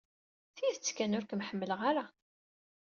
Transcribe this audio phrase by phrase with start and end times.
[0.55, 2.05] Tidet kan, ur kem-ḥemmleɣ ara.